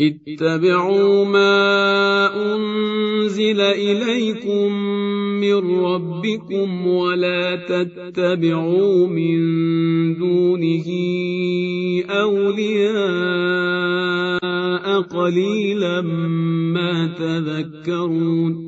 [0.00, 4.72] اتبعوا ما أنزل إليكم
[5.40, 9.38] من ربكم ولا تتبعوا من
[10.14, 10.84] دونه
[12.10, 13.48] أولياء
[15.00, 18.67] قليلا ما تذكرون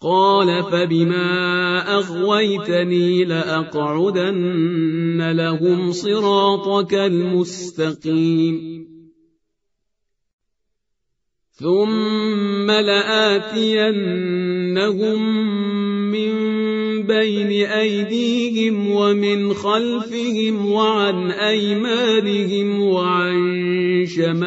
[0.00, 8.86] قال فبما أغويتني لأقعدن لهم صراطك المستقيم.
[11.56, 14.00] ثم لآتينهم
[16.12, 16.32] من
[17.02, 23.36] بين أيديهم ومن خلفهم وعن أيمانهم وعن
[24.06, 24.46] شمائلهم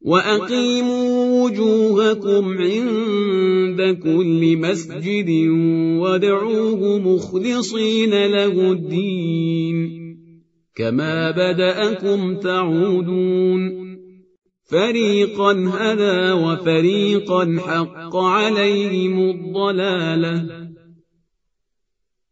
[0.00, 5.30] وأقيموا وجوهكم عند كل مسجد
[6.00, 9.98] وادعوه مخلصين له الدين
[10.76, 13.88] كما بدأكم تعودون
[14.70, 20.67] فريقا هدى وفريقا حق عليهم الضلاله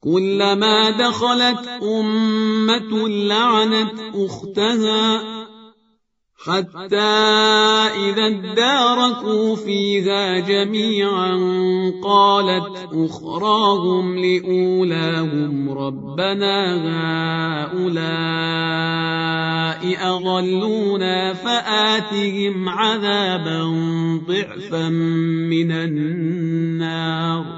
[0.00, 5.38] كلما دخلت أمة لعنت أختها
[6.44, 11.36] حتى إذا اداركوا فيها جميعا
[12.04, 16.74] قالت أخراهم لأولاهم ربنا
[17.74, 18.58] هؤلاء
[20.16, 23.62] أضلونا فآتهم عذابا
[24.28, 27.57] ضعفا من النار.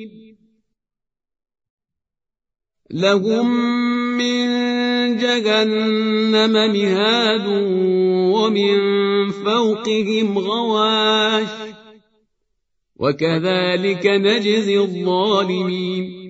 [2.93, 3.47] لهم
[4.17, 4.47] من
[5.17, 7.47] جهنم مهاد
[8.35, 8.77] ومن
[9.31, 11.47] فوقهم غواش
[12.95, 16.21] وكذلك نجزي الظالمين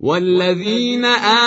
[0.00, 1.04] والذين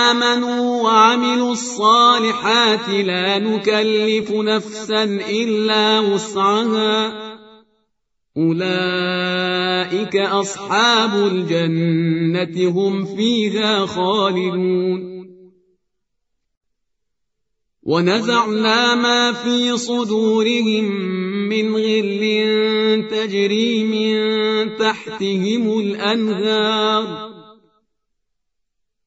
[0.08, 7.29] آمنوا وعملوا الصالحات لا نكلف نفسا إلا وسعها
[8.40, 15.20] أولئك أصحاب الجنة هم فيها خالدون
[17.84, 20.86] ونزعنا ما في صدورهم
[21.50, 27.29] من غل تجري من تحتهم الأنهار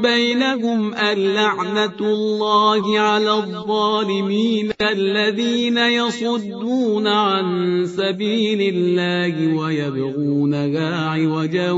[0.00, 7.46] بينهم اللعنة الله على الظالمين الذين يصدون عن
[7.86, 11.70] سبيل الله ويبغونها عوجا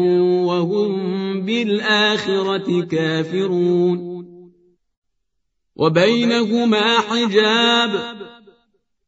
[0.44, 0.90] وهم
[1.40, 4.18] بالآخرة كافرون
[5.76, 8.27] وبينهما حجاب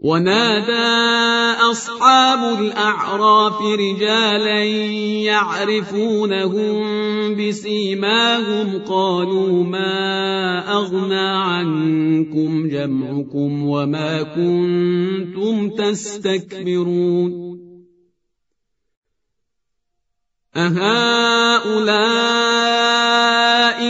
[0.00, 4.64] ونادى أصحاب الأعراف رجالا
[5.26, 6.76] يعرفونهم
[7.36, 17.58] بسيماهم قالوا ما أغنى عنكم جمعكم وما كنتم تستكبرون
[20.56, 21.98] أهؤلاء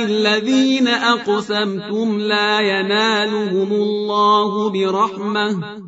[0.04, 5.87] الذين أقسمتم لا ينالهم الله برحمة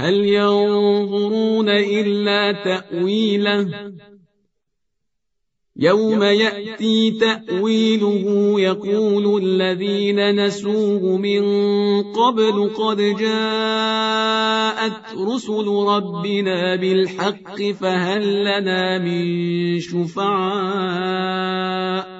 [0.00, 3.68] هل ينظرون إلا تأويله؟
[5.76, 11.42] يوم يأتي تأويله يقول الذين نسوه من
[12.12, 13.38] قبل قد جاءت
[15.18, 22.19] رسل ربنا بالحق فهل لنا من شفعاء؟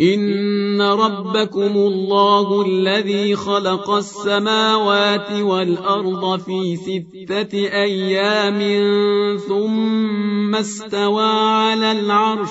[0.00, 8.58] إن ربكم الله الذي خلق السماوات والأرض في ستة أيام
[9.48, 12.50] ثم استوى على العرش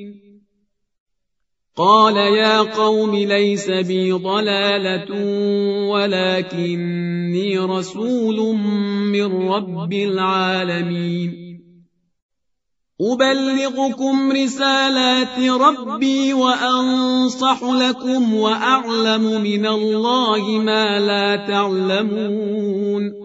[1.77, 5.11] قال يا قوم ليس بي ضلالة
[5.89, 8.55] ولكني رسول
[9.11, 11.61] من رب العالمين.
[13.01, 23.20] أبلغكم رسالات ربي وأنصح لكم وأعلم من الله ما لا تعلمون.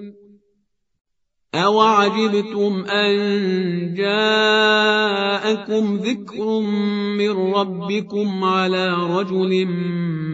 [1.64, 3.16] أوعجبتم أن
[3.94, 5.56] جاءكم
[5.96, 6.60] ذكر
[7.18, 9.66] من ربكم على رجل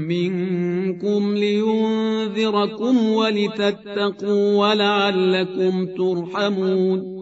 [0.09, 7.22] منكم لينذركم ولتتقوا ولعلكم ترحمون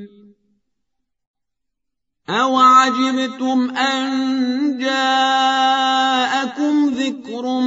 [2.29, 6.13] أوعجبتم أن جاءكم
[6.89, 7.59] ذكر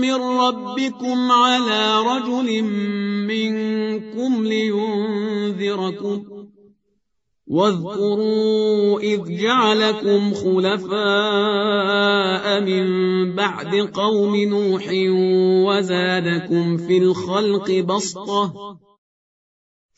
[0.00, 2.62] من ربكم على رجل
[3.28, 6.22] منكم لينذركم
[7.46, 10.94] واذكروا إذ جعلكم خلفاء
[12.60, 12.86] من
[13.34, 14.88] بعد قوم نوح
[15.66, 18.76] وزادكم في الخلق بسطة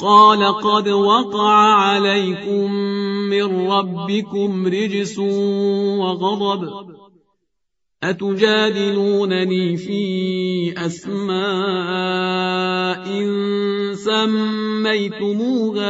[0.00, 2.72] قال قد وقع عليكم
[3.30, 6.68] من ربكم رجس وغضب.
[8.02, 11.36] أتجادلونني في أسماء
[13.94, 15.88] سميتموها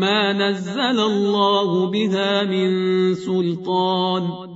[0.00, 4.55] ما نزل الله بها من سلطان.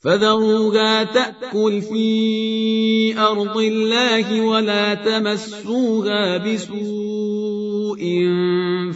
[0.00, 8.00] فذروها تأكل في أرض الله ولا تمسوها بسوء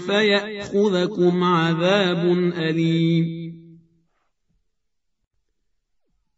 [0.07, 3.44] فيأخذكم عذاب أليم.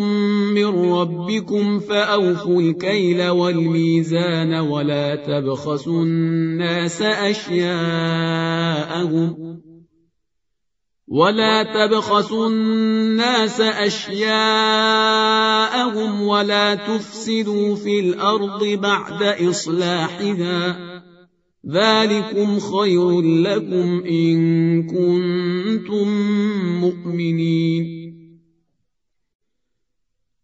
[0.53, 8.19] من ربكم فأوفوا الكيل والميزان ولا تبخسوا الناس أشياءهم
[11.07, 14.31] ولا تبخسوا الناس أشياءهم
[16.21, 20.88] ولا تفسدوا في الأرض بعد إصلاحها
[21.67, 26.07] ذلكم خير لكم ان كنتم
[26.81, 27.99] مؤمنين.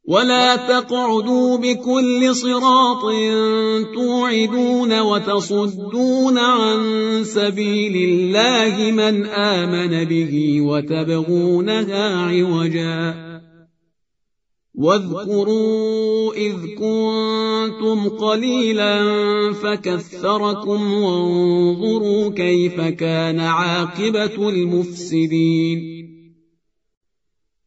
[0.08, 3.02] ولا تقعدوا بكل صراط
[3.94, 6.80] توعدون وتصدون عن
[7.24, 13.25] سبيل الله من امن به وتبغونها عوجا.
[14.78, 19.04] واذكروا إذ كنتم قليلا
[19.54, 25.96] فكثركم وانظروا كيف كان عاقبة المفسدين.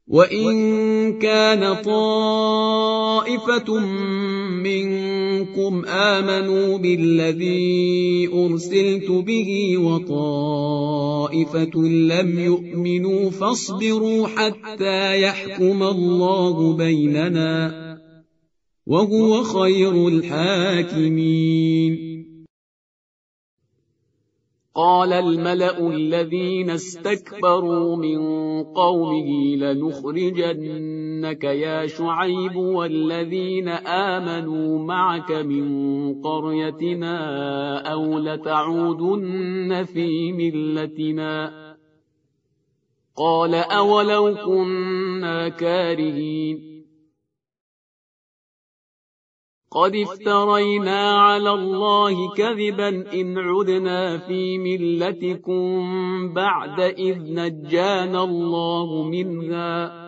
[0.08, 3.78] وإن كان طائفة
[4.62, 17.98] منكم آمنوا بالذي أرسلت به وطائفة لم يؤمنوا فاصبروا حتى يحكم الله بيننا
[18.86, 22.08] وهو خير الحاكمين.
[24.78, 28.18] قال الملأ الذين استكبروا من
[28.62, 29.56] قومه
[31.18, 41.68] لنخرجنك يا شعيب والذين امنوا معك من قريتنا أو لتعودن في ملتنا
[43.16, 46.68] قال اولو كنا كارهين
[49.70, 55.78] قد افترينا على الله كذبا إن عدنا في ملتكم
[56.32, 60.07] بعد إذ نجانا الله منها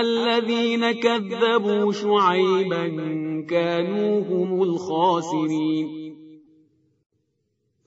[0.00, 2.86] الذين كذبوا شعيبا
[3.50, 6.02] كانوا هم الخاسرين.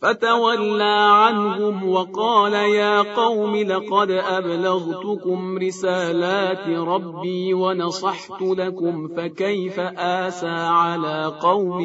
[0.01, 11.79] فتولى عنهم وقال يا قوم لقد أبلغتكم رسالات ربي ونصحت لكم فكيف آسى على قوم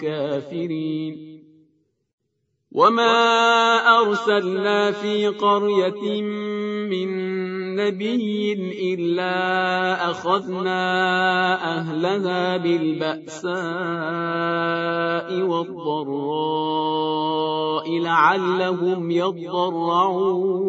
[0.00, 1.28] كافرين.
[2.72, 3.16] وما
[4.00, 6.22] أرسلنا في قرية
[6.90, 7.37] من
[7.78, 8.52] نبي
[8.94, 10.82] إلا أخذنا
[11.78, 13.58] أهلها بالبأساء
[15.42, 16.88] والضراء
[18.00, 20.68] لعلهم يضرعون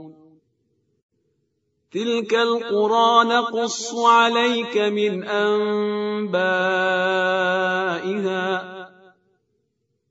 [1.91, 6.41] تلك القرى نقص عليك من أنبائها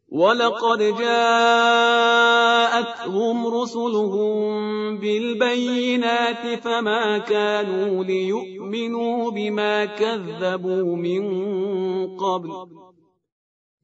[0.08, 2.26] ولقد جاءتهم
[3.46, 11.22] رسلهم بالبينات فما كانوا ليؤمنوا بما كذبوا من
[12.16, 12.50] قبل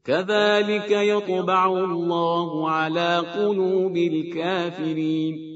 [0.04, 5.55] كذلك يطبع الله على قلوب الكافرين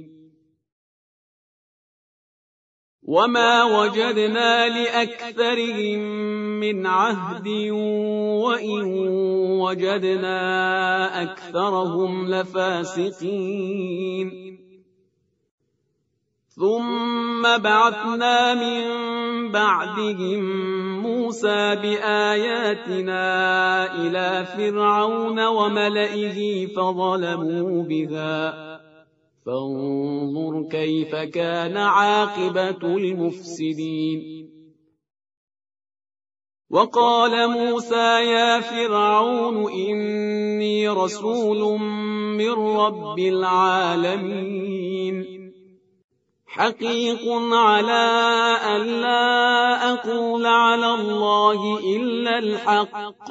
[3.11, 5.99] وما وجدنا لأكثرهم
[6.63, 7.49] من عهد
[8.47, 8.83] وإن
[9.59, 10.39] وجدنا
[11.23, 13.81] أكثرهم لفاسقين
[16.49, 18.83] ثم بعثنا من
[19.53, 20.43] بعدهم
[21.03, 23.25] موسى بآياتنا
[23.95, 28.80] إلى فرعون وملئه فظلموا بها
[29.47, 34.51] فانظر كيف كان عاقبة المفسدين.
[36.71, 41.81] وقال موسى يا فرعون إني رسول
[42.39, 44.61] من رب العالمين.
[46.47, 48.07] حقيق على
[48.77, 53.31] أن لا أقول على الله إلا الحق.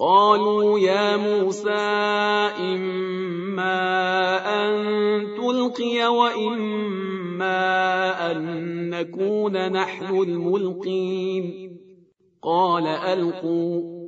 [0.00, 1.70] قالوا يا موسى
[2.58, 3.80] إما
[4.48, 4.72] أن
[5.36, 7.60] تلقي وإما
[8.30, 8.40] أن
[8.90, 11.76] نكون نحن الملقين.
[12.42, 14.00] قال ألقوا.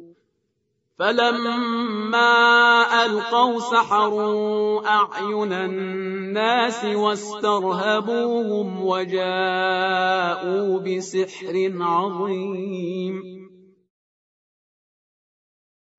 [0.99, 13.43] فلما ألقوا سحروا أعين الناس واسترهبوهم وجاءوا بسحر عظيم.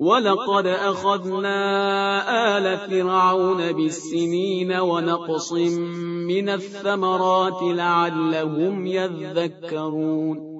[0.00, 1.58] ولقد أخذنا
[2.56, 10.59] آل فرعون بالسنين ونقص من الثمرات لعلهم يذكرون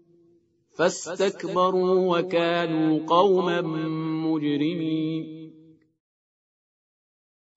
[0.73, 3.61] فاستكبروا وكانوا قوما
[4.27, 5.40] مجرمين.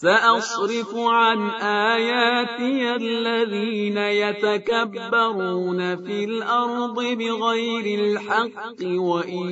[0.00, 9.50] سأصرف عن آياتي الذين يتكبرون في الأرض بغير الحق وإن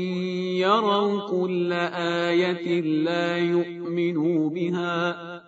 [0.64, 1.72] يروا كل
[2.32, 5.47] آية لا يؤمنوا بها.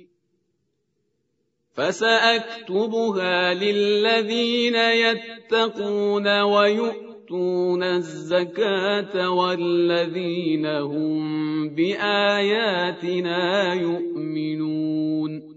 [1.73, 15.51] فسأكتبها للذين يتقون ويؤتون الزكاة والذين هم بآياتنا يؤمنون.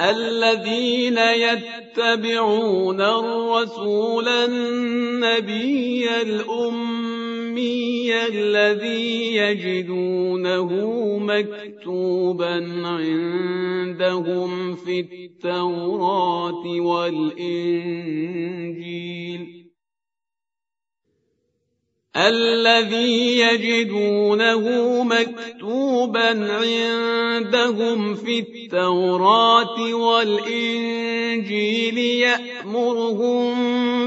[0.00, 6.87] الذين يتبعون الرسول النبي الأمي
[8.26, 10.68] الذي يجدونه
[11.18, 12.54] مكتوبا
[12.84, 17.58] عندهم في التوراه والانجيل
[22.16, 33.54] الذي يجدونه مكتوبا عندهم في التوراة والإنجيل يأمرهم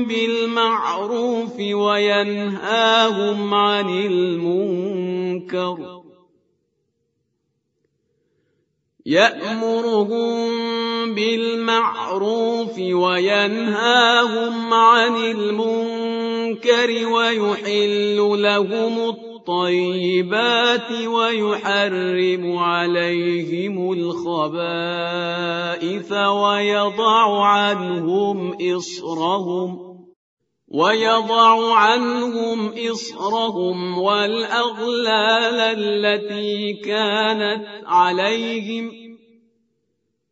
[0.05, 6.01] بالمعروف وينهاهم عن المنكر.
[9.05, 10.51] يأمرهم
[11.15, 16.00] بالمعروف وينهاهم عن المنكر.
[17.05, 25.41] ويحل لهم الطيبات ويحرم عليهم الخبائث
[26.11, 29.91] ويضع عنهم إصرهم
[30.73, 39.00] ويضع عنهم إصرهم والأغلال التي كانت عليهم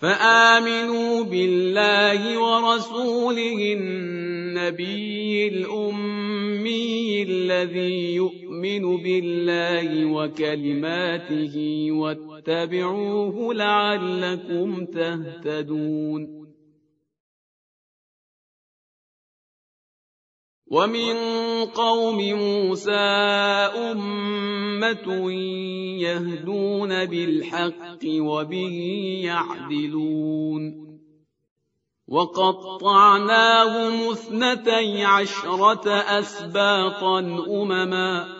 [0.00, 16.39] فآمنوا بالله ورسوله النبي الأمي الذي يؤمن بالله وكلماته واتبعوه لعلكم تهتدون
[20.70, 21.14] ومن
[21.66, 23.10] قوم موسى
[23.90, 25.30] أمة
[26.00, 28.76] يهدون بالحق وبه
[29.24, 30.90] يعدلون.
[32.08, 37.18] وقطعناهم اثنتي عشرة أسباطا
[37.48, 38.39] أمما.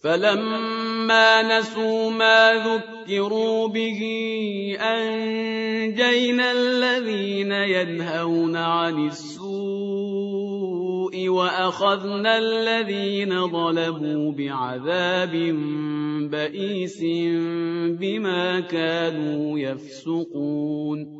[0.00, 4.00] فلما نسوا ما ذكروا به
[4.80, 9.50] أنجينا الذين ينهون عن السوء
[11.28, 15.32] وأخذنا الذين ظلموا بعذاب
[16.30, 17.02] بئيس
[18.00, 21.19] بما كانوا يفسقون.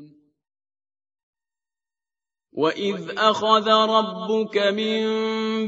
[2.53, 5.03] وإذ أخذ ربك من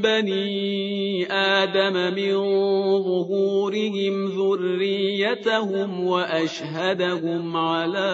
[0.01, 2.33] بني آدم من
[3.03, 8.11] ظهورهم ذريتهم وأشهدهم على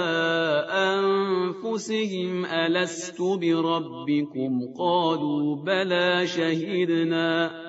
[0.70, 7.69] أنفسهم ألست بربكم قالوا بلى شهدنا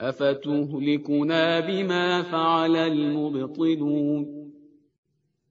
[0.00, 4.46] أفتهلكنا بما فعل المبطلون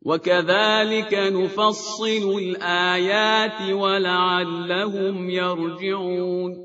[0.02, 6.64] وكذلك نفصل الآيات ولعلهم يرجعون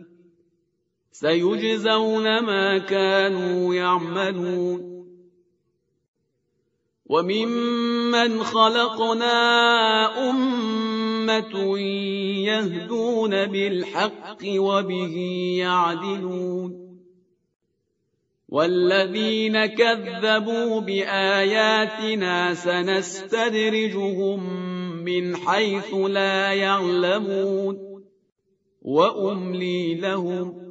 [1.11, 4.91] سيجزون ما كانوا يعملون.
[7.05, 9.39] وممن خلقنا
[10.29, 11.79] أمة
[12.47, 15.15] يهدون بالحق وبه
[15.59, 16.81] يعدلون.
[18.49, 24.43] والذين كذبوا بآياتنا سنستدرجهم
[25.03, 27.91] من حيث لا يعلمون.
[28.81, 30.70] وأملي لهم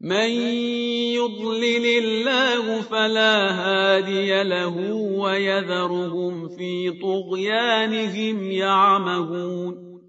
[0.00, 0.30] من
[1.12, 10.00] يضلل الله فلا هادي له ويذرهم في طغيانهم يعمهون.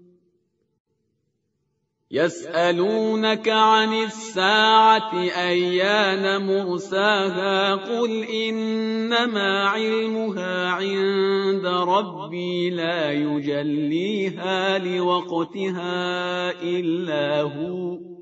[2.10, 5.14] يسألونك عن الساعة
[5.48, 18.21] أيان مرساها قل إنما علمها عند ربي لا يجليها لوقتها إلا هو.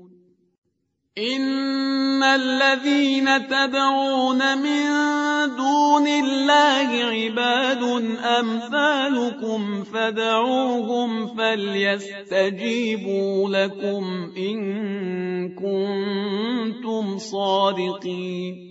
[1.17, 4.87] إن الذين تدعون من
[5.57, 7.83] دون الله عباد
[8.39, 12.69] أمثالكم فدعوهم فليستجيبوا
[13.49, 14.59] لكم إن
[15.55, 18.70] كنتم صادقين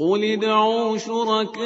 [0.00, 1.64] قل ادعوا شركاءكم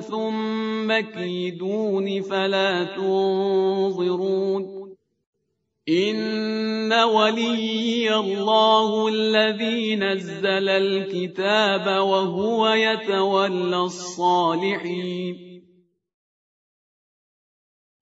[0.00, 4.76] ثم كيدون فلا تنظرون
[5.88, 15.46] إن ولي الله الذي نزل الكتاب وهو يتولى الصالحين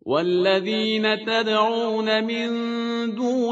[0.03, 2.51] والذين تدعون من